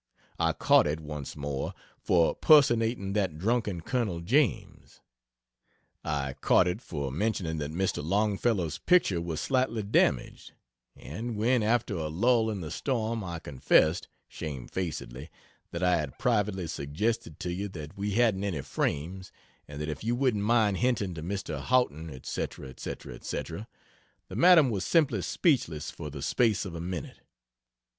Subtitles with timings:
[0.39, 4.21] I "caught it" once more for personating that drunken Col.
[4.21, 4.99] James.
[6.03, 8.03] I "caught it" for mentioning that Mr.
[8.03, 10.53] Longfellow's picture was slightly damaged;
[10.95, 15.29] and when, after a lull in the storm, I confessed, shame facedly,
[15.69, 19.31] that I had privately suggested to you that we hadn't any frames,
[19.67, 21.61] and that if you wouldn't mind hinting to Mr.
[21.61, 23.35] Houghton, &c., &c., &c.,
[24.29, 27.19] the Madam was simply speechless for the space of a minute.